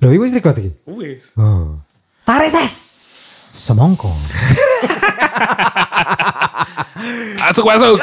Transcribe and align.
Lho 0.00 0.16
iku 0.16 0.24
wis 0.24 0.32
record 0.32 0.56
iki. 0.56 0.72
Wis. 0.88 1.28
Oh. 1.36 1.76
Tarik 2.24 2.48
ses. 2.48 2.72
Semongko. 3.52 4.08
Masuk 7.44 7.68
masuk. 7.68 8.00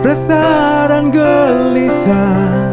Resah 0.00 0.88
dan 0.88 1.12
gelisah 1.12 2.65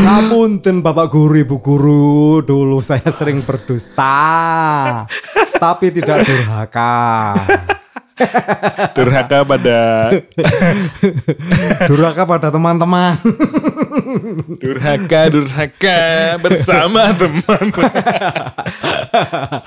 Ngapunten 0.00 0.80
Bapak 0.80 1.12
Guru 1.12 1.36
Ibu 1.36 1.56
Guru 1.60 2.40
Dulu 2.40 2.80
saya 2.80 3.08
sering 3.12 3.44
berdusta 3.44 4.16
Tapi 5.60 5.92
tidak 5.92 6.24
durhaka 6.24 7.36
Durhaka 8.96 9.38
pada 9.44 9.78
Durhaka 11.88 12.22
pada 12.28 12.48
teman-teman 12.52 13.16
durhaka 14.60 15.20
durhaka 15.30 15.98
bersama 16.42 17.14
teman. 17.14 17.64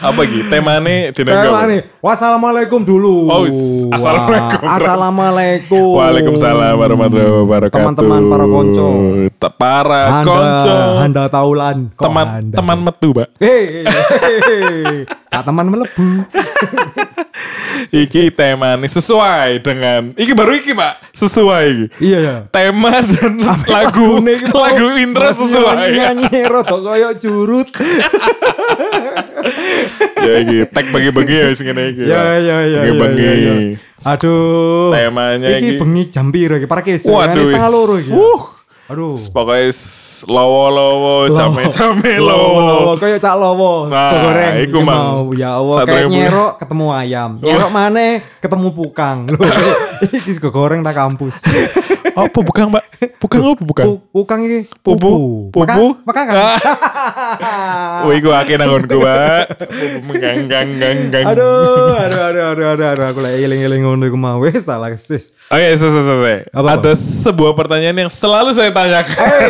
Apa 0.08 0.22
gitu? 0.28 0.48
Temane 0.48 1.12
dina 1.12 1.32
Tema 1.44 1.62
nih 1.68 1.82
Wassalamualaikum 2.00 2.80
dulu 2.84 3.28
Oh, 3.28 3.44
assalamualaikum. 3.92 4.60
Wah, 4.64 4.76
Assalamualaikum 4.80 5.88
Waalaikumsalam 6.00 6.74
warahmatullahi 6.80 7.32
wabarakatuh. 7.44 7.80
Teman-teman, 7.80 8.22
para 8.28 8.46
konco. 8.48 8.88
Para 9.60 10.02
Anda, 10.22 10.28
konco. 10.28 10.76
Anda 11.00 11.24
taulan 11.32 11.78
Kok 11.96 12.04
Teman 12.04 12.26
anda 12.28 12.56
teman 12.60 12.78
metu, 12.84 13.10
Pak. 13.16 13.28
Hei, 13.40 13.84
hei. 13.84 15.08
Kak 15.32 15.44
teman 15.50 15.66
melebu 15.72 16.08
Iki 17.90 18.30
temane 18.30 18.86
sesuai 18.86 19.60
dengan 19.60 20.14
iki 20.14 20.32
baru 20.32 20.54
iki, 20.54 20.74
Pak. 20.74 21.14
Sesuai 21.14 21.64
iki. 21.68 21.86
Iya 22.04 22.18
ya 22.20 22.36
Tema 22.48 23.02
dan 23.02 23.40
lagu 23.40 23.70
Lagune 24.20 24.32
iki 24.36 24.46
mau- 24.50 24.62
lagu 24.64 24.88
intro 24.96 25.30
sesuai. 25.32 25.88
Nyanyi 25.92 26.40
rodok 26.46 26.80
koyo 26.82 27.10
curut 27.18 27.70
ya 30.24 30.34
iki 30.40 30.58
tag 30.70 30.86
bagi-bagi 30.90 31.36
ya 31.36 31.48
sing 31.54 31.66
ngene 31.68 31.84
iki. 31.92 32.04
Ya 32.06 32.22
ya 32.40 32.40
ya 32.40 32.58
ya, 32.64 32.80
Bagi-bagi. 32.82 33.24
ya, 33.24 33.34
ya. 33.34 33.54
Aduh 34.04 34.92
Temanya 34.92 35.48
Iki 35.48 35.60
iki- 35.64 35.80
bengi 35.80 36.04
jam 36.12 36.28
piro 36.28 36.60
iki 36.60 36.68
Para 36.68 36.84
kesuk 36.84 37.08
Waduh, 37.08 37.40
setengah 37.40 37.72
loro 37.72 37.96
iki 37.96 38.12
ya. 38.12 38.16
Wuh. 38.20 38.44
Aduh 38.92 39.16
Pokoknya 39.32 39.72
lowo-lowo, 40.24 41.28
came-came 41.28 42.18
Lowo 42.18 42.60
lowo. 42.60 42.92
Kayak 42.96 43.20
cak 43.20 43.36
lowo 43.36 43.74
Nah, 43.86 44.10
Sego 44.10 44.18
goreng 44.24 44.54
iku 44.62 44.80
mau. 44.80 45.18
Ya 45.32 45.56
Allah 45.56 45.78
Kayak 45.84 46.08
nyerok 46.08 46.52
ketemu 46.58 46.86
ayam 46.90 47.30
Nyerok 47.38 47.70
mana 47.70 48.06
ketemu 48.38 48.68
pukang 48.72 49.18
Loh, 49.28 49.44
Iki 50.16 50.32
sego 50.34 50.50
goreng 50.50 50.80
tak 50.80 50.96
kampus 50.96 51.44
Apa 52.14 52.46
bukan, 52.46 52.70
Mbak? 52.70 52.86
Bukan 53.18 53.40
apa 53.42 53.64
bukan? 53.66 53.86
Pu- 53.90 54.02
Pukang 54.14 54.46
iki 54.46 54.70
Pupu. 54.86 55.50
Pupu 55.50 55.66
Pupu. 55.66 55.86
Maka 56.06 56.22
kan 56.24 56.36
Wih, 58.06 58.22
gue 58.22 58.30
akeh 58.30 58.54
nanggonku, 58.54 59.02
Pak. 59.02 59.44
Menggang-gang 60.06 60.70
gang. 61.10 61.26
Aduh, 61.26 61.98
aduh, 61.98 62.22
aduh, 62.22 62.44
aduh, 62.54 62.66
aduh, 62.70 62.88
aduh, 62.94 63.06
aku 63.08 63.18
lagi 63.18 63.42
eling-eling 63.42 63.82
ngono 63.82 64.06
iku 64.06 64.14
mau 64.14 64.38
wis 64.38 64.62
salah 64.62 64.94
sis. 64.94 65.34
Oke, 65.50 65.74
selesai, 65.74 66.04
selesai. 66.04 66.38
Ada 66.54 66.92
sebuah 67.26 67.58
pertanyaan 67.58 67.98
yang 67.98 68.12
selalu 68.14 68.54
saya 68.54 68.70
tanyakan 68.70 69.50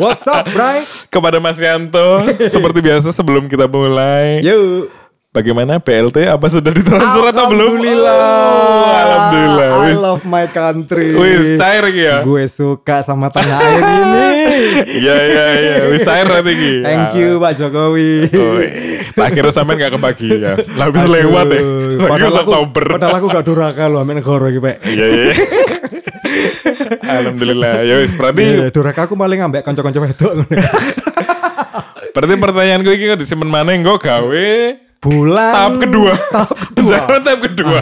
what's 0.00 0.24
up, 0.26 0.46
Bray? 0.50 0.82
kepada 1.08 1.38
Mas 1.38 1.58
Yanto. 1.58 2.24
Seperti 2.54 2.78
biasa 2.80 3.12
sebelum 3.12 3.46
kita 3.46 3.68
mulai. 3.68 4.40
Yuk. 4.44 4.88
Bagaimana 5.28 5.76
PLT? 5.76 6.24
Apa 6.24 6.48
sudah 6.48 6.72
ditransfer 6.72 7.30
atau 7.30 7.52
belum? 7.52 7.76
Alhamdulillah. 7.76 8.16
Oh, 8.16 8.88
Alhamdulillah. 8.88 9.68
I 9.76 9.92
love 9.92 10.24
my 10.24 10.48
country. 10.48 11.12
wih, 11.12 11.54
cair 11.60 11.84
lagi 11.84 12.00
ya? 12.00 12.24
Gue 12.24 12.48
suka 12.48 13.04
sama 13.04 13.28
tanah 13.28 13.60
air 13.60 13.82
ini. 13.84 14.26
Iya, 14.78 15.16
iya, 15.28 15.44
iya. 15.54 15.74
Wis 15.92 16.02
cair 16.02 16.26
nanti 16.26 16.52
Ki. 16.56 16.72
Thank 16.82 17.14
you 17.20 17.38
Pak 17.38 17.52
Jokowi. 17.60 18.26
Wih, 18.32 18.70
tak 19.14 19.36
kira 19.36 19.52
sampean 19.52 19.78
gak 19.78 19.94
kebagi 19.94 20.28
ya. 20.34 20.56
Lah 20.74 20.88
lewat 20.90 21.46
ya. 21.52 21.60
Padahal 22.08 22.34
aku, 22.42 22.50
Oktober. 22.56 22.84
padahal 22.98 23.14
aku 23.22 23.26
gak 23.28 23.44
durhaka 23.46 23.84
loh, 23.86 24.00
amin 24.02 24.18
negara 24.24 24.48
iki, 24.50 24.58
Pak. 24.58 24.76
Iya, 24.82 25.06
iya. 25.06 25.32
Alhamdulillah. 27.18 27.84
Ya 27.84 27.94
wis, 28.00 28.14
berarti 28.16 28.44
Iya, 28.44 28.66
durhaka 28.72 29.04
aku 29.06 29.14
paling 29.14 29.40
ambek 29.44 29.62
kanca-kanca 29.66 30.00
wedok 30.00 30.32
berarti 32.16 32.34
pertanyaanku 32.34 32.90
iki 32.98 33.04
kok 33.14 33.20
disimpen 33.22 33.46
mana 33.46 33.76
engko 33.76 34.00
gawe 34.00 34.48
Bulan 34.98 35.54
tahap 35.54 35.74
kedua. 35.78 36.12
Tahap 36.34 36.50
kedua. 36.58 36.90
Jangan 36.90 37.20
tahap 37.22 37.40
kedua. 37.46 37.78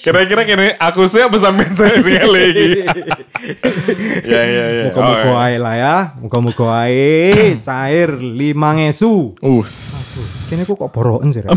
Kira-kira 0.00 0.42
kini 0.42 0.72
aku 0.80 1.04
sih 1.04 1.20
apa 1.20 1.36
sampean 1.36 1.76
saya 1.76 2.00
sing 2.00 2.24
lagi. 2.24 2.68
Ya 4.22 4.40
ya 4.40 4.66
ya. 4.70 4.82
Muka-muka 4.88 5.28
Oh, 5.28 5.36
ae 5.36 5.56
lah 5.60 5.74
ya. 5.76 5.96
Muka-muka 6.16 6.64
ae 6.86 7.20
cair 7.66 8.16
lima 8.16 8.72
ngesu. 8.72 9.36
Us. 9.44 9.72
Kini 10.48 10.64
aku 10.64 10.78
kok 10.78 10.88
boroken 10.88 11.36
sih. 11.36 11.44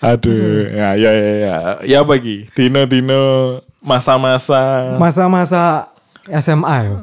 Aduh, 0.00 0.66
ya 0.72 0.96
ya 0.96 1.10
ya 1.12 1.32
ya. 1.36 1.54
Ya 1.84 2.00
bagi 2.02 2.48
Dino-dino 2.50 3.60
masa-masa 3.78 4.96
Masa-masa 4.96 5.92
SMA 6.40 6.76
ya. 6.82 6.96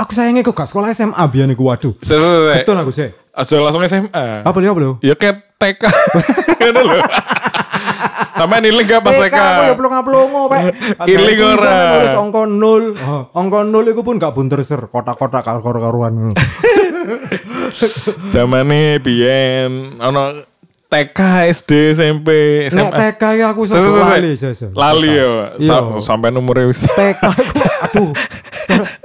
Aku 0.00 0.16
sayangnya 0.16 0.40
kok 0.40 0.56
gak 0.56 0.72
sekolah 0.72 0.90
SMA 0.90 1.20
biar 1.28 1.46
waduh. 1.52 1.92
Se- 2.00 2.16
se- 2.16 2.18
se- 2.18 2.54
Betul 2.64 2.76
aku 2.80 2.90
sih. 2.90 3.12
Aja 3.38 3.54
langsung 3.62 3.82
SMA. 3.86 4.42
Apa 4.42 4.56
lu 4.58 4.66
apa 4.66 4.80
lu? 4.82 4.92
Ya 4.98 5.14
kayak 5.14 5.54
TK. 5.62 5.82
Ngono 6.58 6.80
lho. 6.90 6.98
Sampai 8.34 8.58
ini 8.66 8.82
gak 8.82 9.02
pas 9.02 9.14
TK. 9.14 9.34
aku 9.34 9.62
ya 9.62 9.74
pelung 9.78 9.94
pelongo 10.02 10.40
pak. 10.50 10.74
Iling 11.06 11.38
ora. 11.38 11.74
Terus 11.94 12.12
ongko 12.18 12.42
nol. 12.50 12.98
Oh, 12.98 13.22
ongko 13.38 13.62
nol 13.62 13.86
itu 13.86 14.02
pun 14.02 14.18
gak 14.18 14.34
bunter 14.34 14.58
ser. 14.66 14.90
Kotak-kotak 14.90 15.46
karo 15.46 15.62
karuan. 15.62 16.34
Zamane 18.34 18.98
biyen 18.98 20.02
ono 20.02 20.50
TK, 20.88 21.20
SD, 21.52 21.92
SMP, 21.92 22.28
Nek 22.72 22.72
SMA. 22.72 22.96
TK 22.96 23.22
ya 23.36 23.52
aku 23.52 23.68
Se- 23.68 23.76
se- 23.76 23.76
sesuai 23.76 24.20
se- 24.40 24.72
lali. 24.72 24.72
Lali 24.72 25.10
ya. 25.12 25.28
Sa- 25.60 26.00
sampai 26.00 26.32
wis. 26.64 26.80
TK 26.88 27.20
aku 27.28 27.52
aduh. 27.84 28.08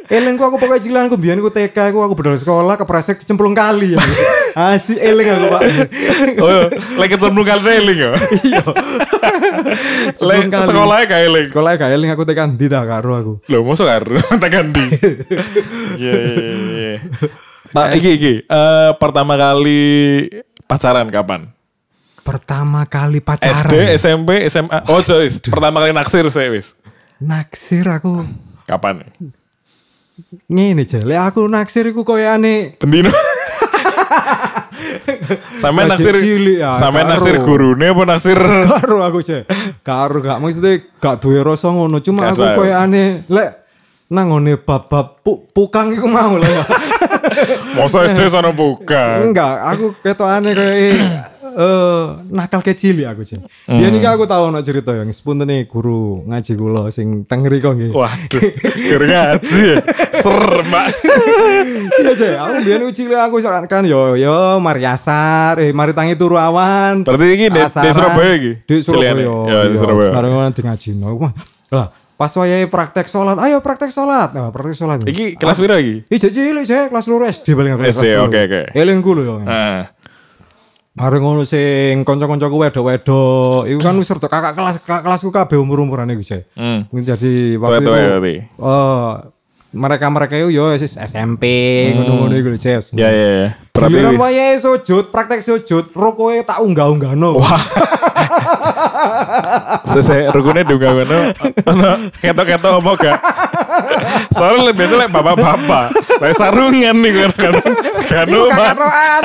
Elengku 0.07 0.44
aku 0.44 0.59
pokoknya 0.59 0.84
cilan 0.84 1.03
aku 1.07 1.16
biyen 1.16 1.40
aku 1.40 1.50
TK 1.50 1.90
aku 1.90 2.00
aku 2.03 2.13
budal 2.13 2.35
sekolah 2.35 2.75
kepresek 2.75 3.24
cemplung 3.24 3.56
kali 3.56 3.96
ya. 3.96 4.01
Asih 4.75 5.01
eling 5.01 5.28
aku 5.28 5.46
Pak. 5.50 5.62
Oh, 6.38 6.69
lagi 7.00 7.12
ketemu 7.18 7.41
kali 7.41 7.69
eling 7.73 8.00
ya. 8.00 8.12
Iya. 8.44 8.63
Lek 10.13 10.16
Sebelum 10.16 10.50
kali. 10.53 10.68
sekolahnya 10.69 11.18
eling. 11.25 11.46
Sekolah 11.50 11.69
gak 11.73 11.91
eling 11.91 12.12
aku 12.13 12.23
tekan 12.23 12.53
ndi 12.53 12.69
ta 12.69 12.85
karo 12.85 13.12
aku. 13.18 13.34
Loh, 13.50 13.62
mosok 13.66 13.88
karo 13.90 14.19
tak 14.44 14.50
ganti. 14.52 14.84
Iya, 15.97 16.13
iya, 16.13 16.53
iya. 16.69 16.94
Nah, 17.73 17.90
iki 17.97 18.09
iki 18.13 18.34
eh, 18.46 18.91
pertama 19.02 19.34
kali 19.34 19.81
pacaran 20.69 21.09
kapan? 21.09 21.50
Pertama 22.22 22.85
kali 22.88 23.19
pacaran. 23.19 23.68
SD, 23.68 23.73
SMP, 23.97 24.29
SMA. 24.47 24.85
Oh, 24.87 25.02
wis. 25.20 25.41
Pertama 25.43 25.82
kali 25.82 25.91
naksir 25.91 26.29
saya 26.29 26.53
wis. 26.53 26.72
Naksir 27.17 27.90
aku. 27.90 28.23
Kapan? 28.64 29.03
Ngene 30.45 30.85
jale 30.85 31.15
aku 31.17 31.45
naksir 31.45 31.89
iku 31.89 32.05
koyane 32.05 32.77
Bendino. 32.77 33.09
Sampai 35.57 35.85
Bajak 35.85 35.91
naksir 35.97 36.15
cilik 36.19 36.57
ya, 36.59 36.69
karo. 36.77 37.01
naksir 37.07 37.35
gurune 37.41 37.85
apa 37.89 38.03
naksir 38.05 38.37
karo 38.69 38.97
aku 39.01 39.19
cek. 39.19 39.43
Karo 39.81 40.19
gak 40.19 40.37
maksudnya 40.37 40.73
gak 40.99 41.17
duwe 41.17 41.39
rasa 41.41 41.71
ngono, 41.71 41.97
cuma 41.97 42.27
Gak 42.27 42.31
aku 42.31 42.41
duwe. 42.43 42.55
koyane 42.59 43.03
lek 43.25 43.51
nang 44.13 44.29
ngone 44.29 44.59
bab-bab 44.59 45.25
pu- 45.25 45.49
pukang 45.49 45.89
iku 45.89 46.05
mau 46.05 46.37
lah 46.37 46.45
ya. 46.45 46.63
Masa 47.73 48.05
SD 48.05 48.29
sana 48.29 48.53
buka. 48.53 49.23
Enggak, 49.25 49.53
aku 49.65 49.85
ketokane 49.99 50.51
kayak 50.53 51.33
eh 51.53 52.05
nakal 52.34 52.66
kecil 52.66 52.97
ya 52.97 53.14
aku 53.14 53.22
sih. 53.22 53.38
Hmm. 53.70 53.78
Dia 53.78 53.94
nih 53.94 54.02
aku 54.03 54.26
tahu 54.26 54.50
ono 54.50 54.59
cerita 54.66 54.91
yang 54.97 55.09
sepunten 55.14 55.46
nih 55.46 55.70
guru 55.70 56.26
ngaji 56.26 56.52
kula 56.58 56.84
sing 56.90 57.29
teng 57.29 57.46
mriko 57.46 57.78
nggih. 57.78 57.94
Waduh, 57.94 58.41
kira 58.73 59.05
ngaji 59.05 59.59
ya. 59.61 59.76
Serem, 60.20 60.66
Pak. 60.67 60.85
Iya 61.94 62.14
sih, 62.17 62.34
aku 62.34 62.55
biyen 62.66 62.84
uji 62.90 63.03
aku 63.14 63.35
kan 63.44 63.66
kan 63.70 63.84
yo 63.85 64.17
yo 64.17 64.58
Mariasar, 64.58 65.61
eh 65.61 65.70
mari 65.72 65.94
tangi 65.94 66.17
turu 66.17 66.35
awan. 66.41 67.05
Berarti 67.05 67.26
iki 67.38 67.47
di, 67.53 67.61
di. 67.61 67.90
Surabaya 67.94 68.32
iki. 68.34 68.52
Di 68.66 68.76
Surabaya. 68.82 69.35
Ya, 69.47 69.59
di 69.70 69.78
Surabaya. 69.78 70.11
Sekarang 70.11 70.32
ngajino. 70.73 71.08
Wah, 71.20 71.32
Lah, 71.73 71.88
pas 72.14 72.29
wayahe 72.38 72.70
praktek 72.70 73.09
salat, 73.09 73.38
ayo 73.41 73.58
praktek 73.66 73.90
salat. 73.90 74.29
Nah, 74.38 74.53
praktek 74.53 74.78
salat. 74.78 75.02
Iki 75.02 75.41
kelas 75.41 75.58
piro 75.58 75.76
iki? 75.82 76.06
Ih, 76.06 76.20
cilik 76.22 76.66
saya 76.70 76.85
kelas 76.94 77.06
loro 77.09 77.26
SD 77.26 77.58
paling 77.58 77.73
aku. 77.73 77.82
SD, 77.90 78.06
oke, 78.22 78.40
oke. 78.46 78.61
Eling 78.78 79.02
ku 79.02 79.17
lho 79.17 79.23
yo. 79.26 79.35
Mari 80.93 81.17
ngono 81.17 81.41
sing 81.41 82.05
kanca-kancaku 82.05 82.69
wedok-wedok, 82.69 83.66
iku 83.66 83.79
kan 83.81 83.97
wis 84.01 84.13
rada 84.13 84.29
kakak 84.29 84.53
kelas 84.53 84.78
kakak 84.78 85.01
kelasku 85.01 85.34
kabeh 85.34 85.57
umur-umuran 85.57 86.05
iku 86.13 86.22
sih. 86.22 86.45
hmm. 86.53 86.93
Mungkin 86.93 87.05
jadi 87.17 87.57
waktu 87.57 87.81
itu 87.81 87.91
ya, 87.97 88.22
eh 88.22 89.11
mereka-mereka 89.73 90.37
itu 90.37 90.53
yo 90.53 90.69
wis 90.69 90.93
SMP 90.93 91.43
ngono-ngono 91.97 92.37
iku 92.37 92.53
lho, 92.53 92.61
Ces. 92.61 92.93
Ya 92.93 93.09
ya 93.09 93.29
ya. 93.41 93.49
Berarti 93.73 93.90
Giliran 93.90 94.13
wis. 94.13 94.22
wayahe 94.22 94.55
sujud, 94.61 95.09
praktek 95.09 95.41
sujud, 95.41 95.90
rokoke 95.97 96.45
tak 96.45 96.61
unggah-unggahno. 96.61 97.41
Wah. 97.41 97.63
Sese 99.97 100.29
rukune. 100.29 100.61
Ono 100.61 101.89
ketok-ketok 102.22 102.73
apa 102.85 102.91
gak? 103.01 103.17
Soalnya 104.35 104.61
lebih 104.70 104.85
biasa 104.85 104.93
lek 104.99 105.09
bapak-bapak. 105.11 105.85
Lek 106.22 106.34
sarungan 106.37 106.96
nih 106.99 107.11
kadang-kadang. 107.14 107.73
Kanu 108.09 108.40
mah. 108.49 108.58
Kakaroan. 108.73 109.23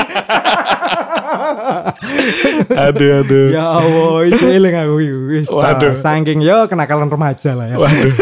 Aduh 2.69 3.11
aduh. 3.23 3.47
ya 3.53 3.65
Allah, 3.69 4.15
itu 4.29 4.45
eling 4.49 4.75
aku 4.77 4.95
wis. 5.33 5.49
Waduh. 5.49 5.93
Saking 5.95 6.41
yo 6.45 6.67
kenakalan 6.71 7.09
remaja 7.09 7.53
lah 7.57 7.67
ya. 7.69 7.77
Waduh. 7.77 8.13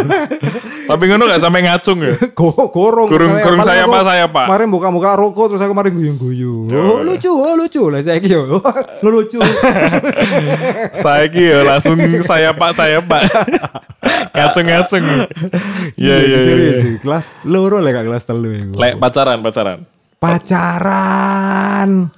Tapi 0.87 1.03
ngono 1.11 1.27
gak 1.27 1.43
sampai 1.43 1.61
ngacung 1.67 1.99
ya? 1.99 2.15
Go 2.39 2.55
gorong. 2.71 3.11
Kurung- 3.11 3.43
kurung 3.43 3.63
saya 3.67 3.85
apa, 3.85 3.99
saya 4.07 4.23
apa? 4.31 4.47
Kemarin 4.47 4.69
buka-buka 4.71 5.19
rokok 5.19 5.53
terus 5.53 5.63
aku 5.63 5.75
kemarin 5.75 5.93
guyu-guyu. 5.99 6.71
Oh, 6.71 7.03
lucu, 7.03 7.31
oh 7.31 7.55
lucu. 7.59 7.83
Lah 7.91 8.01
saiki 8.01 8.31
yo 8.31 8.63
ngelucu. 9.03 9.43
Saiki 11.05 11.43
ya 11.51 11.61
langsung 11.67 11.99
saya 12.23 12.55
pak 12.55 12.71
saya 12.79 13.03
pak. 13.03 13.23
Ngacung-ngacung. 14.33 15.05
Iya 15.99 16.17
iya 16.23 16.39
iya. 16.47 16.73
sih, 16.81 16.95
kelas 17.03 17.43
loro 17.43 17.83
kak 17.83 18.05
kelas 18.07 18.25
telu 18.25 18.51
iku. 18.55 18.75
Lek 18.79 18.97
pacaran 19.03 19.43
pacaran. 19.43 19.83
Pacaran. 20.23 22.11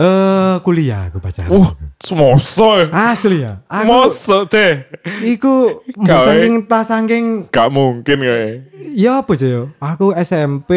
Eh 0.00 0.54
kuliah 0.64 1.12
aku 1.12 1.20
pacaran. 1.20 1.52
Uh, 1.52 1.68
semoso. 2.00 2.88
Asli 2.88 3.44
ya. 3.44 3.60
Aku 3.68 3.84
Mosok 3.84 4.48
deh. 4.48 4.88
iku 5.22 5.84
mbok 5.92 6.20
saking 6.24 6.54
tas 6.64 6.88
saking 6.88 7.24
Gak 7.48 7.68
mungkin 7.68 8.16
kayak. 8.18 8.72
ya 8.96 9.20
apa 9.20 9.32
sih 9.34 9.52
yo? 9.52 9.62
Aku 9.76 10.16
SMP 10.16 10.70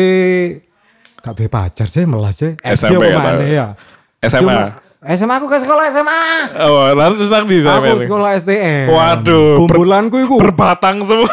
gak 1.17 1.33
duwe 1.33 1.47
pacar 1.47 1.87
sih 1.87 2.03
melas 2.03 2.35
sih. 2.35 2.51
SD 2.57 2.83
SMP 2.91 2.99
apa 2.99 3.07
ya, 3.07 3.17
mana 3.17 3.43
ya? 3.45 3.67
SMA. 4.21 4.39
Cuma- 4.43 4.71
SMA 5.05 5.35
aku 5.35 5.47
ke 5.47 5.59
sekolah 5.59 5.83
SMA. 5.89 6.21
Oh, 6.63 6.83
lalu 6.89 7.13
terus 7.17 7.27
nang 7.27 7.43
di. 7.43 7.59
Aku 7.59 7.99
sekolah 7.99 8.35
STM. 8.35 8.87
Waduh, 8.87 9.55
Kumpulanku 9.57 10.15
iku. 10.17 10.35
berbatang 10.39 11.03
semua. 11.03 11.27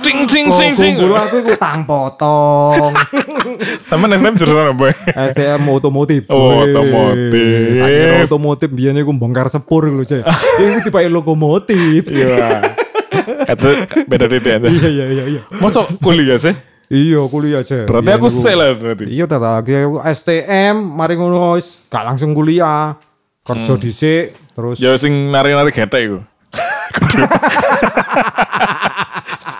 cing 0.00 0.24
cing 0.24 0.46
cing 0.50 0.72
cing. 0.72 0.94
Kumpulanku 0.96 1.36
iku 1.40 1.52
tang 1.56 1.84
potong. 1.84 2.92
Sama 3.88 4.08
SM 4.08 4.34
jurusan 4.34 4.66
apa? 4.72 4.84
STM 5.32 5.62
otomotif. 5.68 6.22
Oh, 6.28 6.62
otomotif. 6.62 7.80
Tak 7.80 7.88
kira 7.88 8.14
otomotif 8.24 8.68
biyen 8.70 8.96
iku 8.98 9.12
bongkar 9.12 9.48
sepur 9.48 9.86
lho, 9.86 10.02
Cek. 10.02 10.24
Iku 10.58 10.78
dipakai 10.88 11.10
lokomotif. 11.10 12.08
Iya. 12.08 12.74
Kata 13.44 13.68
beda 14.04 14.26
beda 14.26 14.50
aja. 14.58 14.66
Iya 14.68 14.88
iya 14.90 15.04
iya 15.10 15.24
iya. 15.38 15.40
Masuk 15.56 16.00
kuliah 16.00 16.36
sih? 16.36 16.52
Iya 16.92 17.24
kuliah 17.28 17.62
Cek. 17.64 17.88
Berarti 17.88 18.10
aku 18.12 18.28
iku- 18.28 18.42
sel 18.42 18.58
lah 18.60 18.76
berarti. 18.76 19.04
Iya 19.08 19.24
tata 19.24 19.60
aku 19.60 20.00
STM 20.02 20.76
mari 20.76 21.14
ngono 21.16 21.56
wis 21.56 21.80
gak 21.88 22.04
langsung 22.04 22.32
kuliah. 22.32 22.96
Kerja 23.44 23.76
dhisik 23.76 24.32
terus 24.56 24.80
Ya 24.80 24.96
sing 24.96 25.28
nari-nari 25.28 25.68
getek 25.68 26.00
iku. 26.00 26.18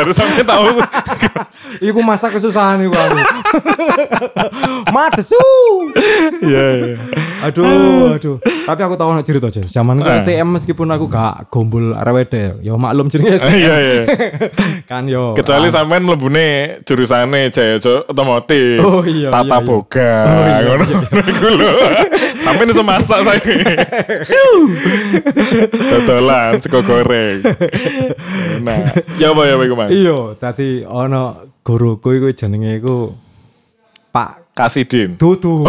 Jadi 0.00 0.12
sampai 0.16 0.44
tahu 0.48 0.66
iku 1.92 2.00
masa 2.00 2.32
kesusahan 2.32 2.80
iku 2.80 2.96
aku. 2.96 3.18
Madesu. 4.96 5.44
Iya 6.40 6.64
iya. 6.80 6.94
Aduh, 7.44 8.16
aduh. 8.16 8.36
Tapi 8.40 8.80
aku 8.84 8.94
tahu 8.96 9.10
nak 9.12 9.24
cerita 9.24 9.48
aja. 9.48 9.62
Zaman 9.64 10.00
Eh. 10.00 10.24
STM 10.24 10.48
meskipun 10.56 10.88
aku 10.88 11.04
gak 11.08 11.48
gombol 11.52 11.92
wedok, 11.92 12.60
ya 12.64 12.72
maklum 12.76 13.12
jenenge 13.12 13.40
STM. 13.40 13.52
Iya 13.52 13.74
iya. 13.76 14.02
kan 14.90 15.04
yo. 15.04 15.36
Kecuali 15.36 15.68
ah, 15.68 15.72
sampean 15.72 16.02
mlebune 16.04 16.80
jurusane 16.88 17.52
jaya 17.52 17.76
otomotif. 18.08 18.80
Oh, 18.80 19.04
iya, 19.04 19.28
Tata 19.28 19.44
iya, 19.44 19.56
iya. 19.56 19.68
boga. 19.68 20.12
Oh, 20.24 20.42
iya, 20.44 20.56
ngono. 20.64 20.84
Sampean 22.40 22.72
iso 22.72 22.82
masak 22.82 23.20
saya. 23.20 23.40
Totolan 25.70 26.60
sego 26.60 26.80
goreng. 26.82 27.44
Nah, 28.64 28.80
ya 29.16 29.32
apa 29.32 29.42
ya 29.46 29.54
apa? 29.56 29.84
Iya, 29.90 30.38
tadi 30.38 30.86
ono 30.86 31.50
guruku 31.66 32.14
iku 32.14 32.30
jenenge 32.30 32.78
iku 32.78 33.10
Pak 34.14 34.54
Kasidin. 34.54 35.18
Dudu. 35.18 35.66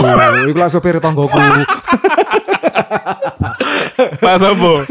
iku 0.49 0.57
lah 0.57 0.69
sopir 0.69 1.01
tanggoku. 1.01 1.37
Pak 4.21 4.35
Sopo. 4.41 4.81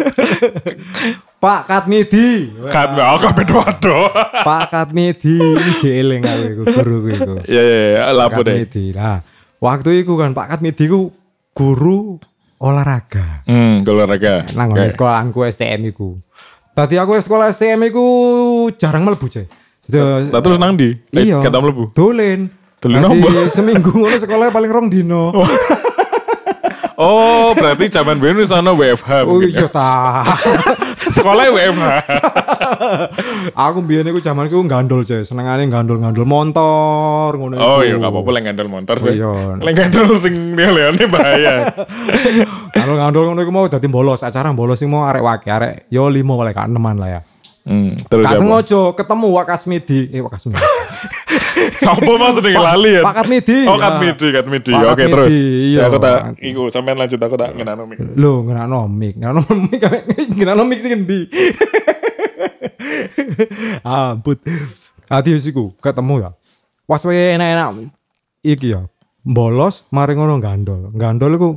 Pak 1.41 1.61
Katmidi. 1.67 2.53
Kan 2.71 2.95
oh 2.99 3.19
kabeh 3.19 3.45
dodo. 3.47 4.11
Pak 4.47 4.71
Katmidi 4.71 5.39
iki 5.75 5.89
eling 5.89 6.23
aku 6.27 6.45
iku 6.53 6.63
guruku 6.69 7.09
iku. 7.15 7.33
Iya 7.47 7.63
iya 7.63 7.79
iya, 7.95 8.03
lapo 8.15 8.43
deh. 8.45 8.55
Katmidi. 8.61 8.95
Nah, 8.95 9.23
waktu 9.59 10.05
itu 10.05 10.15
kan 10.15 10.31
Pak 10.37 10.47
Katmidi 10.57 10.85
ku 10.87 11.11
guru 11.57 12.21
olahraga. 12.61 13.43
Hmm, 13.49 13.83
olahraga. 13.83 14.53
Nang 14.55 14.77
okay. 14.77 14.93
sekolahanku 14.93 15.43
STM 15.49 15.91
iku. 15.91 16.21
Tadi 16.81 16.97
aku 16.97 17.13
sekolah 17.21 17.53
STM 17.53 17.93
iku 17.93 18.05
jarang 18.81 19.05
mlebu, 19.05 19.29
Cek. 19.29 19.53
Lah 20.33 20.41
terus 20.41 20.57
nang 20.57 20.81
ndi? 20.81 20.97
Eh, 21.13 21.29
Iya. 21.29 21.45
Kata 21.45 21.61
mlebu. 21.61 21.93
Dolen. 21.93 22.49
Dolen 22.81 23.05
seminggu 23.53 23.93
ngono 23.93 24.17
sekolah 24.17 24.49
paling 24.49 24.73
rong 24.73 24.89
dino. 24.89 25.29
Oh, 26.97 27.53
berarti 27.61 27.93
zaman 27.93 28.17
biyen 28.17 28.41
wis 28.41 28.49
ana 28.49 28.73
WFH. 28.73 29.29
Oh 29.29 29.45
iya 29.45 29.65
ya. 29.65 29.69
ta. 29.69 30.25
Sekolahnya 31.17 31.53
WFH. 31.53 31.85
aku 33.69 33.79
biyen 33.85 34.09
iku 34.09 34.25
zaman 34.25 34.49
iku 34.49 34.65
gandol 34.65 35.05
sih, 35.05 35.21
senengane 35.21 35.69
gandol-gandol 35.69 36.25
motor 36.25 37.37
ngono. 37.37 37.61
Oh 37.61 37.85
iya, 37.85 38.01
gak 38.01 38.09
apa-apa 38.09 38.31
lek 38.33 38.43
ngandel 38.49 38.69
motor 38.73 38.97
sih. 38.97 39.21
iya. 39.21 39.61
Lek 39.61 39.73
ngandel 39.77 40.17
sing 40.17 40.57
leone 40.57 41.05
bahaya. 41.13 41.57
Gandol-gandol 42.91 43.23
ngono 43.31 43.41
iku 43.47 43.53
mau 43.55 43.67
dadi 43.71 43.87
bolos, 43.87 44.27
acara 44.27 44.51
bolos 44.51 44.83
sing 44.83 44.91
mau 44.91 45.07
arek 45.07 45.23
wake, 45.23 45.47
arek 45.47 45.75
yo 45.95 46.11
limo 46.11 46.35
oleh 46.35 46.51
kak 46.51 46.67
eneman 46.67 46.99
lah 46.99 47.09
ya. 47.09 47.21
Hmm, 47.61 47.93
terus 48.09 48.25
Gak 48.25 48.41
sengaja 48.41 48.81
ketemu 48.97 49.27
Wakasmidi, 49.37 50.01
eh 50.17 50.21
Wakasmidi. 50.25 50.65
Sopo 51.79 52.17
mas 52.21 52.41
udah 52.41 52.73
lali 52.73 52.99
ya? 52.99 53.03
Pak 53.05 53.15
Katmidi. 53.21 53.59
Oh, 53.69 53.77
ya. 53.77 53.85
Katmidi, 53.85 54.27
Katmidi. 54.33 54.73
Pak 54.73 54.81
Oke, 54.81 54.91
Katmidi, 54.91 55.13
terus. 55.13 55.31
iya. 55.31 55.79
Saya 55.79 55.87
aku 55.87 55.99
tak 56.01 56.19
iku 56.41 56.63
sampean 56.73 56.97
lanjut 56.99 57.21
aku 57.21 57.37
tak 57.37 57.51
ngenano 57.55 57.85
mik. 57.85 57.99
Lho, 58.17 58.33
ngenakno 58.49 58.81
mic, 59.01 59.15
ngenakno 59.21 59.43
mic, 59.55 59.81
ngenakno 60.35 60.63
mic 60.67 60.79
sing 60.81 60.93
endi? 60.97 61.21
Ampun. 63.87 64.37
Ati 65.07 65.31
iku 65.37 65.77
ketemu 65.79 66.15
ya. 66.27 66.31
Pas 66.89 67.03
wae 67.07 67.39
enak-enak 67.39 67.93
iki 68.43 68.75
ya. 68.75 68.89
Bolos 69.21 69.85
mari 69.93 70.17
ngono 70.17 70.41
gandol. 70.41 70.91
Gandol 70.97 71.37
iku 71.37 71.49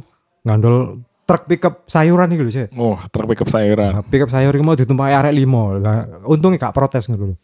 gandol 0.43 0.99
truk 1.33 1.49
pickup 1.49 1.73
sayuran 1.89 2.29
iku 2.29 2.45
lho, 2.45 2.53
Cek. 2.53 2.69
Oh, 2.77 2.93
terpikap 3.09 3.49
sayuran. 3.49 3.89
Nah, 3.97 4.05
pickup 4.05 4.29
sayur 4.29 4.53
iku 4.53 4.61
mau 4.61 4.77
ditumpaki 4.77 5.17
arek 5.17 5.33
limo. 5.33 5.81
Lah 5.81 6.05
untungnya 6.29 6.61
gak 6.61 6.77
protes 6.77 7.09
ngono 7.09 7.33
lho. 7.33 7.35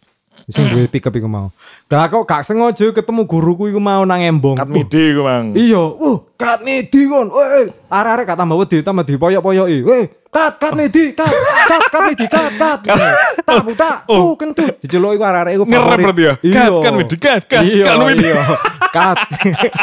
Sing 0.45 0.69
duwe 0.69 0.85
pickup 0.93 1.09
iku 1.17 1.25
mau. 1.25 1.49
Lah 1.89 2.05
kok 2.05 2.29
gak 2.29 2.45
sengaja 2.45 2.93
ketemu 2.93 3.25
guruku 3.25 3.73
iku 3.73 3.81
mau 3.81 4.05
nang 4.05 4.21
embong. 4.21 4.61
Katmidi 4.61 5.17
iku, 5.17 5.25
Mang. 5.25 5.57
Iya, 5.57 5.81
uh, 5.81 6.17
kat 6.37 6.61
midi 6.61 7.09
kon. 7.09 7.33
Weh, 7.33 7.73
arek-arek 7.89 8.29
gak 8.29 8.37
tambah 8.37 8.57
wedi, 8.61 8.77
tambah 8.85 9.03
dipoyok-poyoki. 9.09 9.81
Weh, 9.81 10.05
kat 10.29 10.53
kat 10.61 10.73
midi, 10.77 11.17
kat 11.17 11.33
kat 11.65 11.81
kat 11.89 12.01
midi, 12.13 12.25
kat 12.29 12.51
kat. 12.61 12.97
Tak 13.41 13.65
buta, 13.65 14.05
tuh 14.05 14.37
kentut. 14.37 14.77
Diceluk 14.77 15.17
iku 15.17 15.25
arek-arek 15.25 15.51
iku 15.57 15.63
Ngerep 15.65 15.97
berarti 15.97 16.21
ya? 16.21 16.33
Iya. 16.45 16.53
Kat, 16.53 16.69
kat 16.77 16.93
midi, 16.93 17.15
kat, 17.17 17.41
kat, 17.49 17.61
Iya, 17.65 17.85
kat 17.89 17.95
midi. 18.05 18.29
Iya, 18.29 18.43
kat. 18.89 19.17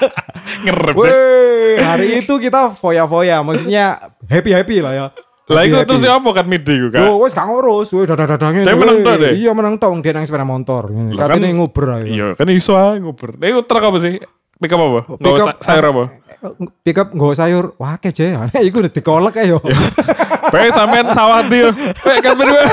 Ngerep. 0.65 0.95
Weh, 0.95 1.79
hari 1.79 2.21
itu 2.21 2.35
kita 2.37 2.73
foya-foya, 2.73 3.41
maksudnya 3.41 4.13
happy-happy 4.27 4.79
lah 4.81 4.93
ya. 4.93 5.07
Lah 5.47 5.63
iku 5.63 5.79
Happy-happy. 5.79 5.87
terus 5.87 6.03
siapa 6.03 6.29
Katmidi 6.35 6.75
iku, 6.75 6.89
Kak? 6.91 7.01
Yo, 7.01 7.23
wes 7.23 7.31
gak 7.31 7.47
ngurus, 7.47 7.89
weh 7.95 8.03
dadah-dadangnya. 8.03 8.67
Dia 8.67 8.75
menang 8.75 8.99
tok, 9.01 9.15
deh? 9.17 9.33
Iya, 9.39 9.51
menang 9.55 9.75
tok, 9.79 9.93
dia 10.03 10.11
nang 10.11 10.27
sepeda 10.27 10.43
motor. 10.43 10.91
Kan- 10.91 11.39
nguber 11.55 11.87
aja. 12.03 12.07
Iya, 12.07 12.27
kan 12.35 12.51
iso 12.51 12.75
ae 12.75 12.99
nguber. 12.99 13.39
Lah 13.39 13.47
iku 13.47 13.63
truk 13.63 13.85
apa 13.85 13.99
sih? 14.03 14.19
Pick 14.57 14.73
up 14.73 14.81
apa? 14.81 15.01
Nggak 15.07 15.21
Pick 15.21 15.37
up 15.37 15.47
sa- 15.47 15.59
sayur 15.67 15.87
apa? 15.87 16.05
Pick 16.85 16.97
up 16.97 17.09
nggo 17.11 17.33
sayur. 17.33 17.65
Wah, 17.77 17.97
keje. 17.97 18.37
Iku 18.69 18.85
udah 18.85 18.93
dikolek 18.93 19.37
ayo. 19.41 19.59
Bae 20.53 20.69
sampean 20.71 21.09
sawati 21.11 21.57
yo. 21.59 21.71
Bae 21.75 22.19
kan 22.21 22.37
berdua. 22.37 22.63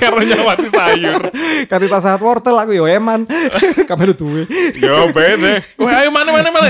Karena 0.00 0.22
nyawati 0.22 0.68
sayur. 0.70 1.22
Karita 1.66 1.98
saat 1.98 2.20
wortel 2.20 2.54
aku 2.54 2.72
yo 2.72 2.84
eman. 2.86 3.26
Kamu 3.88 4.14
duwe. 4.14 4.42
Yo 4.76 5.10
bae 5.10 5.34
deh. 5.34 5.58
Wah 5.80 6.04
ayo 6.04 6.08
mana 6.12 6.30
mana 6.30 6.48
mana. 6.52 6.68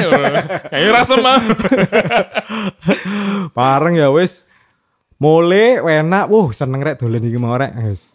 Ayo 0.73 0.89
rasa 0.95 1.15
mah. 1.19 1.43
Bareng 3.53 3.99
ya 3.99 4.09
wis. 4.15 4.47
Mole 5.21 5.79
enak. 5.81 6.27
Wuh, 6.31 6.51
seneng 6.51 6.83
rek 6.83 6.99
dolen 6.99 7.23
iki 7.23 7.39
mau 7.39 7.55
rek. 7.55 7.71
Wis. 7.87 8.11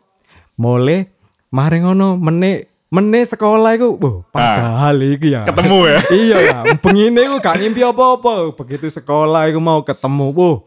Mole 0.60 1.15
mari 1.50 1.82
ngono 1.82 2.20
meneh 2.20 2.68
meneh 2.89 3.24
sekolah 3.24 3.77
iku. 3.77 3.96
Wuh, 3.96 4.15
padahal 4.29 4.98
iki 4.98 5.38
ya. 5.38 5.46
Ketemu 5.46 5.77
ya. 5.86 6.00
iya 6.25 6.38
ya, 6.41 6.58
pengine 6.81 7.19
iku 7.22 7.38
gak 7.38 7.62
ngimpi 7.62 7.81
apa-apa. 7.86 8.53
Begitu 8.58 8.89
sekolah 8.89 9.50
iku 9.50 9.62
mau 9.62 9.86
ketemu. 9.86 10.34
Wuh. 10.34 10.58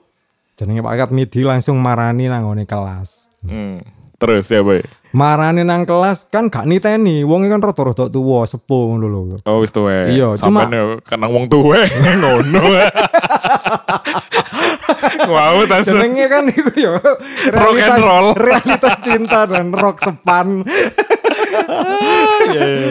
Jenenge 0.54 0.84
Pak 0.84 0.94
Katmidi 0.96 1.42
langsung 1.42 1.82
marani 1.82 2.30
nang 2.30 2.46
ngone 2.46 2.62
kelas. 2.62 3.26
Hmm. 3.42 3.82
Terus 4.22 4.46
ya 4.46 4.62
bae. 4.62 4.86
Marani 5.10 5.66
nang 5.66 5.82
kelas 5.82 6.30
kan 6.30 6.46
gak 6.46 6.62
niteni. 6.62 7.26
Wong 7.26 7.50
kan 7.50 7.58
rada-rada 7.58 8.06
tuwa, 8.06 8.46
sepuh 8.46 8.94
ngono 8.94 9.06
lho. 9.10 9.20
Oh 9.42 9.58
wis 9.60 9.74
tuwe. 9.74 10.14
Iya, 10.14 10.38
cuma- 10.38 10.70
karena 11.02 11.26
wong 11.26 11.50
tuwe 11.50 11.82
ngono. 12.22 12.62
Wow, 15.22 15.66
tas. 15.66 15.86
Jenenge 15.86 16.26
kan 16.30 16.46
iku 16.46 16.70
ya 16.74 16.98
Rock 17.50 17.78
and 17.78 18.02
roll. 18.02 18.26
realitas 18.34 18.96
cinta 19.02 19.46
dan 19.46 19.74
rock 19.74 19.98
sepan. 19.98 20.62
Iya, 22.52 22.62
iya. 22.66 22.88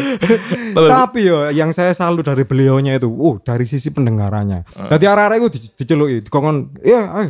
Terus 0.71 0.89
Tapi 0.89 1.19
yo 1.27 1.51
yang 1.51 1.75
saya 1.75 1.91
salut 1.91 2.23
dari 2.23 2.47
beliaunya 2.47 2.95
itu, 2.95 3.09
uh 3.11 3.35
dari 3.43 3.67
sisi 3.67 3.91
pendengarannya. 3.91 4.63
Tadi 4.87 5.05
arah-arah 5.05 5.37
itu 5.37 5.49
di- 5.53 5.71
diceluki, 5.83 6.23
dikongkon, 6.25 6.81
iya, 6.81 7.01
ayo, 7.11 7.29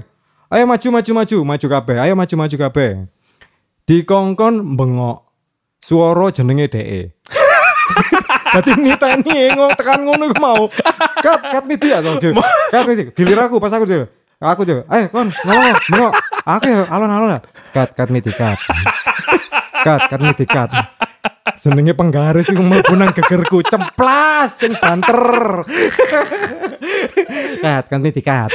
ayo 0.54 0.64
maju 0.70 0.88
maju 1.02 1.12
maju 1.24 1.36
maju 1.44 1.66
kabeh, 1.68 1.98
ayo 1.98 2.14
maju 2.14 2.34
maju 2.38 2.56
kabeh. 2.56 2.90
Dikongkon 3.90 4.78
bengok, 4.78 5.18
suara 5.82 6.30
jenenge 6.30 6.70
DE. 6.70 7.02
Dadi 8.52 8.72
niteni 8.84 9.56
ngomong 9.56 9.74
tekan 9.80 10.00
ngono 10.04 10.28
iku 10.28 10.40
mau. 10.40 10.68
Kat 11.24 11.40
kat 11.40 11.64
ya 11.84 12.04
to. 12.04 12.20
Kat 12.72 12.84
miti. 12.84 13.04
Gilir 13.16 13.40
aku 13.40 13.64
pas 13.64 13.72
aku 13.72 13.88
dia. 13.88 14.08
Aku 14.44 14.68
dia. 14.68 14.84
Eh 14.92 15.08
kon 15.08 15.32
ngomong 15.32 15.76
bengok. 15.88 16.14
Aku 16.44 16.66
ya 16.68 16.84
alon-alon 16.92 17.30
lah. 17.32 17.42
Kat 17.72 17.96
kat 17.96 18.08
miti 18.12 18.32
kat. 18.32 18.60
Kat 19.84 20.12
kat 20.12 20.20
kat. 20.48 20.70
Senenge 21.62 21.94
penggaris 21.94 22.50
iku 22.50 22.66
mlebu 22.66 22.98
nang 22.98 23.14
gegerku 23.14 23.62
ceplas 23.62 24.66
sing 24.66 24.74
banter. 24.82 25.62
kat 27.62 27.86
kat 27.86 28.00
miti 28.02 28.26
kat. 28.26 28.50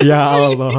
Ya 0.00 0.20
Allah. 0.36 0.78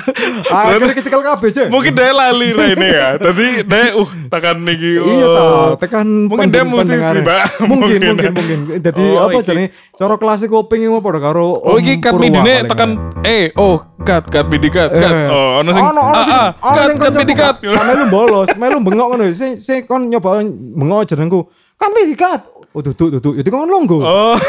Aku 0.76 0.86
kecekel 0.94 1.22
kabeh, 1.22 1.48
Cek. 1.50 1.66
mungkin 1.68 1.92
dia 1.92 2.12
lali 2.14 2.50
lah 2.54 2.66
ini 2.70 2.88
ya. 2.88 3.08
Tadi 3.18 3.46
dia 3.66 3.96
uh 3.98 4.10
tekan 4.30 4.56
niki. 4.62 5.02
Iya 5.02 5.26
oh. 5.26 5.34
tau, 5.34 5.66
tekan 5.82 6.06
Mungkin 6.30 6.48
dia 6.52 6.62
musisi. 6.62 7.18
Mbak. 7.22 7.42
Mungkin, 7.70 7.98
Mungkin. 7.98 8.30
mungkin, 8.34 8.58
mungkin. 8.62 8.80
Jadi 8.82 9.04
Oh, 9.16 9.28
apa 9.28 9.38
jadi 9.40 9.64
cara 9.96 10.14
kelas 10.20 10.40
kuping 10.46 10.80
itu 10.86 10.98
pada 11.00 11.18
karo 11.22 11.56
Oh 11.56 11.76
iki 11.80 11.98
kat 12.02 12.12
midine 12.18 12.66
paling 12.66 12.68
tekan 12.68 12.90
eh 13.24 13.48
oh 13.56 13.80
kat 14.04 14.28
kat 14.28 14.44
midi 14.50 14.68
kat 14.68 14.92
kat. 14.92 15.12
Eh. 15.12 15.28
Oh 15.30 15.62
ono 15.62 15.70
sing 15.72 15.82
Ono 15.82 16.00
ono 16.00 16.20
sing 16.22 16.36
ah, 16.36 16.48
ah, 16.60 16.74
kat 16.74 16.84
sing 16.90 16.98
kat 17.00 17.12
kat. 17.34 17.54
gak 17.64 17.84
melu 17.86 18.04
bolos, 18.12 18.48
melu 18.54 18.78
bengok 18.82 19.06
ngono. 19.14 19.24
Sing 19.32 19.56
sing 19.58 19.88
kon 19.88 20.10
nyoba 20.10 20.42
bengok 20.50 21.08
jenengku. 21.08 21.40
Kan 21.76 21.90
midi 21.92 22.14
kat. 22.16 22.40
Oh 22.76 22.84
duduk 22.84 23.08
duduk. 23.16 23.40
Itu 23.40 23.48
kon 23.48 23.72
longgo. 23.72 24.04
Oh. 24.04 24.36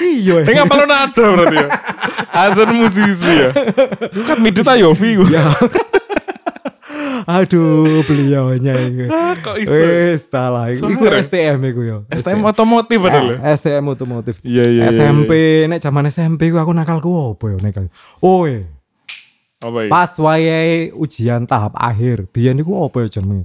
Iya. 0.00 0.44
Ini 0.44 0.52
ngapa 0.60 0.74
lo 0.76 0.84
nada 0.84 1.24
berarti 1.32 1.56
ya? 1.56 1.68
Azan 2.44 2.76
musisi 2.76 3.32
ya. 3.32 3.50
Kan 4.28 4.44
midi 4.44 4.60
ta 4.60 4.76
Yofi. 4.76 5.16
Ya. 5.32 5.56
Aduh, 7.40 8.04
beliaunya 8.04 8.76
itu. 8.76 9.08
Ah, 9.08 9.36
Kok 9.40 9.56
iso? 9.56 9.72
Wes 9.72 10.28
salah. 10.28 10.68
Iku 10.72 10.88
STM 11.00 11.62
iku 11.72 11.80
yo. 11.80 11.96
STM 12.12 12.44
otomotif 12.44 13.00
padahal. 13.00 13.38
ya? 13.38 13.38
Ah, 13.40 13.56
STM 13.56 13.84
otomotif. 13.88 14.34
Iya 14.44 14.64
iya. 14.68 14.82
iya, 14.88 14.92
SMP 14.92 15.30
nek 15.64 15.80
zaman 15.80 16.12
SMP 16.12 16.52
ku 16.52 16.60
aku 16.60 16.76
nakal 16.76 17.00
ku 17.00 17.36
apa 17.36 17.44
ya 17.54 17.56
nakal. 17.60 17.88
Oh, 18.20 18.44
eh. 18.44 18.68
Apa 19.60 19.84
ya? 19.84 19.88
pas 19.92 20.12
wayahe 20.16 20.88
ujian 20.96 21.44
tahap 21.44 21.76
akhir 21.76 22.24
biyen 22.32 22.56
iku 22.64 22.80
apa 22.88 23.04
ya 23.04 23.20
jenenge 23.20 23.44